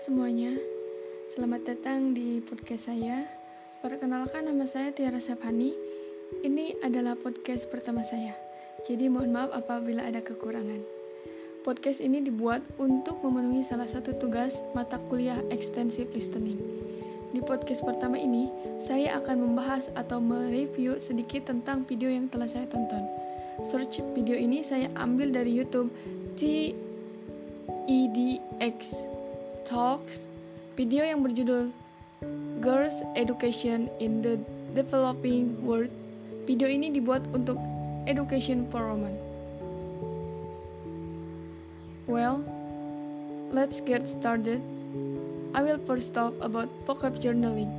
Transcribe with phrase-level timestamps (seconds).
[0.00, 0.56] semuanya,
[1.36, 3.28] selamat datang di podcast saya.
[3.84, 5.76] Perkenalkan nama saya Tiara Sapani.
[6.40, 8.32] Ini adalah podcast pertama saya,
[8.88, 10.80] jadi mohon maaf apabila ada kekurangan.
[11.68, 16.56] Podcast ini dibuat untuk memenuhi salah satu tugas mata kuliah extensive listening.
[17.36, 18.48] Di podcast pertama ini,
[18.80, 23.04] saya akan membahas atau mereview sedikit tentang video yang telah saya tonton.
[23.68, 25.92] Search video ini saya ambil dari YouTube
[26.40, 26.72] TEDx
[29.70, 30.26] Talks,
[30.74, 31.70] video yang berjudul
[32.58, 34.34] Girls Education in the
[34.74, 35.94] Developing World.
[36.42, 37.54] Video ini dibuat untuk
[38.10, 39.14] Education for Women.
[42.10, 42.42] Well,
[43.54, 44.58] let's get started.
[45.54, 47.70] I will first talk about vocab journaling.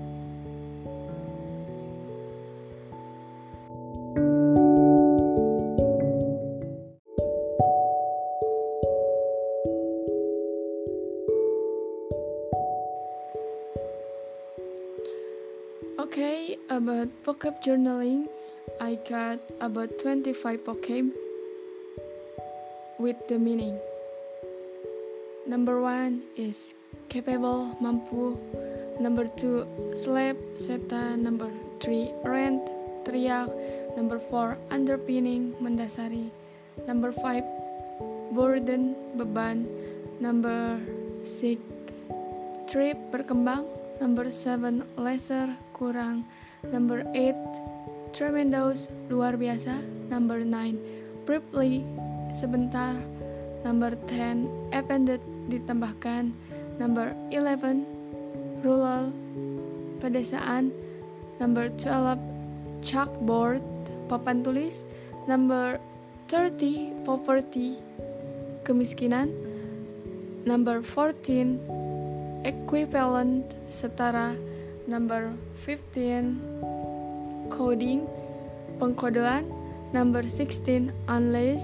[16.12, 18.28] Okay, about vocab journaling,
[18.84, 21.08] I got about 25 vocab
[23.00, 23.80] with the meaning.
[25.48, 26.76] Number one is
[27.08, 28.36] capable, mampu.
[29.00, 29.64] Number two,
[29.96, 31.24] slap, setan.
[31.24, 31.48] Number
[31.80, 32.60] three, rent,
[33.08, 33.48] teriak.
[33.96, 36.28] Number four, underpinning, mendasari.
[36.92, 37.48] Number five,
[38.36, 39.64] burden, beban.
[40.20, 40.76] Number
[41.24, 41.64] six,
[42.68, 43.81] trip, berkembang.
[44.02, 46.26] Number seven, lesser, kurang.
[46.66, 47.38] Number 8
[48.18, 49.78] tremendous luar biasa.
[50.10, 50.74] Number 9
[51.30, 51.86] briefly
[52.34, 52.98] sebentar.
[53.62, 55.22] Number 10 appended
[55.54, 56.34] ditambahkan.
[56.82, 57.86] Number 11
[58.66, 59.14] rural
[60.02, 60.74] pedesaan.
[61.38, 62.18] Number 12
[62.82, 63.62] chalkboard
[64.10, 64.82] papan tulis.
[65.30, 65.78] Number
[66.26, 67.78] 30 poverty
[68.66, 69.30] kemiskinan.
[70.42, 71.81] Number 14
[72.44, 74.36] equivalent setara.
[74.90, 75.32] Number
[75.64, 78.08] 15 coding
[78.82, 79.46] pengkodean
[79.94, 81.62] number 16 unless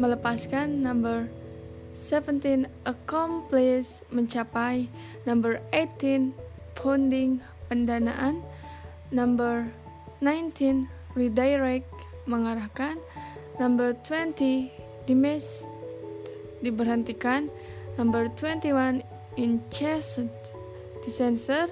[0.00, 1.28] melepaskan number
[1.94, 4.88] 17 accomplish mencapai
[5.28, 6.32] number 18
[6.74, 8.40] funding pendanaan
[9.12, 9.68] number
[10.24, 11.86] 19 redirect
[12.24, 12.96] mengarahkan
[13.60, 14.72] number 20
[15.04, 15.68] dismiss
[16.64, 17.52] diberhentikan
[18.00, 19.04] number 21
[19.36, 20.32] incessant
[21.04, 21.68] disensor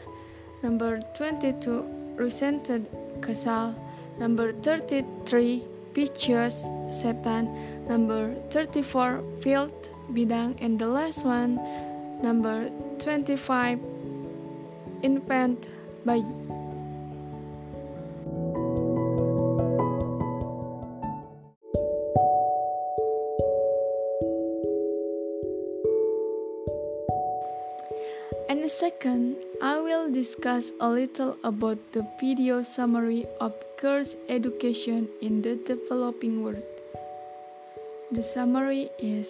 [0.62, 2.84] Number 22 resented
[3.20, 3.74] kesal.
[4.18, 7.48] Number 33 Pictures setan.
[7.88, 9.72] Number 34 field
[10.12, 11.58] bidang and the last one
[12.22, 13.80] number 25
[15.02, 15.66] infant
[16.06, 16.59] bayi.
[28.78, 35.56] Second, I will discuss a little about the video summary of girls' education in the
[35.56, 36.62] developing world.
[38.12, 39.28] The summary is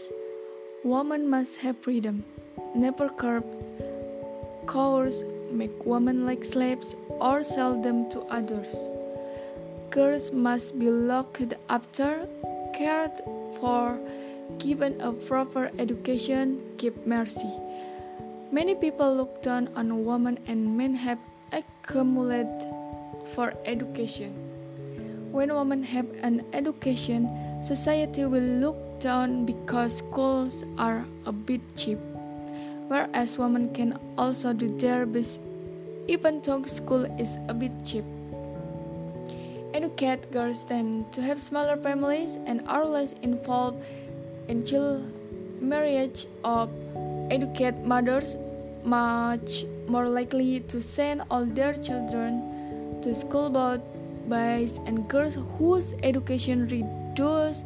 [0.84, 2.24] Women must have freedom,
[2.74, 3.72] never curbed,
[4.66, 8.74] coerce, make women like slaves, or sell them to others.
[9.90, 12.28] Girls must be looked after,
[12.74, 13.12] cared
[13.60, 13.98] for,
[14.58, 17.52] given a proper education, give mercy.
[18.52, 21.18] Many people look down on women and men have
[21.52, 22.66] accumulated
[23.32, 24.34] for education.
[25.30, 27.30] When women have an education,
[27.62, 31.98] society will look down because schools are a bit cheap.
[32.88, 35.38] Whereas women can also do their best
[36.08, 38.04] even though school is a bit cheap.
[39.74, 43.78] Educate girls tend to have smaller families and are less involved
[44.48, 45.06] in child
[45.62, 46.68] marriage of
[47.30, 48.36] educate mothers
[48.84, 53.80] much more likely to send all their children to school both
[54.28, 57.64] boys and girls whose education reduces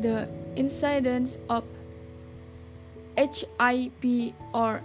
[0.00, 1.64] the incidence of
[3.16, 4.82] HIV or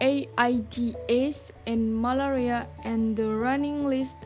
[0.00, 4.16] AIDS and malaria and the running list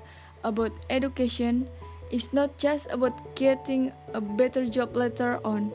[0.44, 1.68] about education
[2.10, 5.72] is not just about getting a better job later on.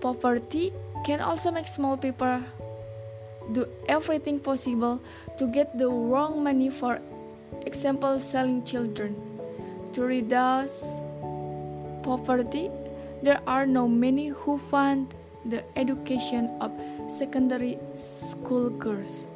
[0.00, 0.72] Poverty
[1.04, 2.40] can also make small people
[3.52, 5.02] do everything possible
[5.36, 7.00] to get the wrong money for
[7.66, 9.16] example selling children.
[9.92, 10.84] To reduce
[12.02, 12.70] poverty
[13.22, 15.14] there are no many who fund
[15.44, 16.72] the education of
[17.08, 19.26] secondary school girls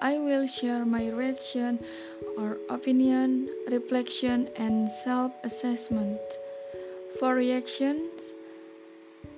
[0.00, 1.78] I will share my reaction
[2.38, 6.18] or opinion, reflection, and self assessment.
[7.20, 8.32] For reactions,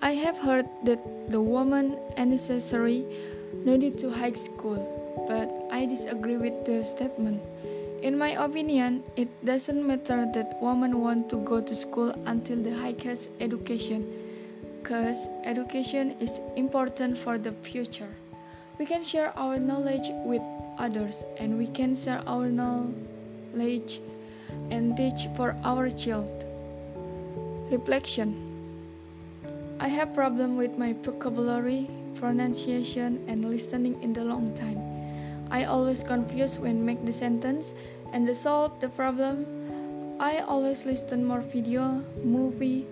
[0.00, 3.02] I have heard that the woman necessary
[3.64, 4.78] no need to high school,
[5.26, 7.42] but I disagree with the statement.
[8.00, 12.78] In my opinion, it doesn't matter that women want to go to school until the
[12.78, 14.06] highest education,
[14.82, 18.14] because education is important for the future.
[18.78, 20.42] We can share our knowledge with
[20.76, 24.00] others and we can share our knowledge
[24.70, 26.44] and teach for our child.
[27.70, 28.36] Reflection
[29.80, 34.80] I have problem with my vocabulary, pronunciation and listening in the long time.
[35.50, 37.72] I always confuse when make the sentence
[38.12, 39.46] and to solve the problem
[40.18, 42.86] I always listen more video, movie,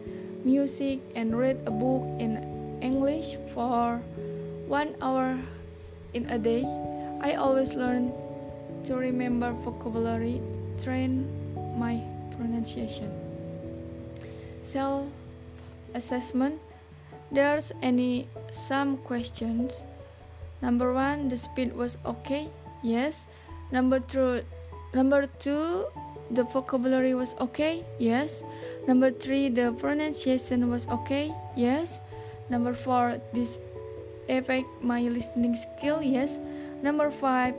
[0.45, 2.37] music and read a book in
[2.83, 4.01] English for
[4.69, 5.41] one hour
[6.15, 6.65] in a day.
[7.21, 8.13] I always learn
[8.85, 10.41] to remember vocabulary,
[10.79, 11.29] train
[11.79, 12.01] my
[12.37, 13.11] pronunciation.
[14.63, 15.07] Self
[15.95, 16.61] assessment.
[17.31, 19.83] There's any some questions.
[20.63, 22.49] Number one, the speed was okay.
[22.83, 23.27] Yes.
[23.73, 24.43] Number two,
[24.95, 25.87] number two,
[26.31, 27.85] the vocabulary was okay.
[27.99, 28.45] Yes.
[28.87, 31.35] Number three, the pronunciation was okay.
[31.57, 32.01] Yes.
[32.51, 33.59] Number four, this
[34.29, 36.39] affect my listening skill yes.
[36.83, 37.55] Number five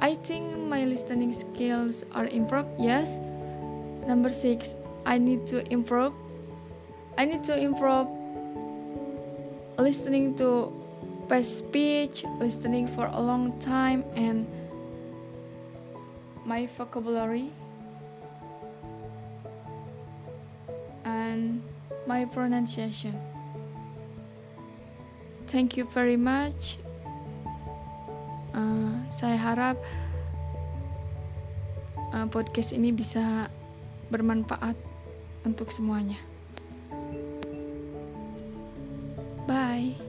[0.00, 3.18] i think my listening skills are improved yes.
[4.06, 4.74] Number six
[5.06, 6.12] i need to improve.
[7.16, 8.06] I need to improve
[9.78, 10.72] listening to
[11.28, 14.46] past speech listening for a long time and
[16.44, 17.52] my vocabulary.
[21.04, 21.62] And
[22.06, 23.18] my pronunciation
[25.48, 26.76] Thank you very much.
[28.52, 29.80] Uh, saya harap
[32.12, 33.48] uh, podcast ini bisa
[34.12, 34.76] bermanfaat
[35.48, 36.20] untuk semuanya.
[39.48, 40.07] Bye.